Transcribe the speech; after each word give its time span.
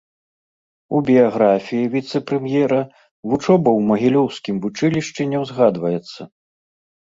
У 0.99 1.01
біяграфіі 1.09 1.91
віцэ-прэм'ера 1.95 2.79
вучоба 3.29 3.69
ў 3.79 3.85
магілёўскім 3.91 4.55
вучылішчы 4.65 5.21
не 5.35 5.43
ўзгадваецца. 5.45 6.21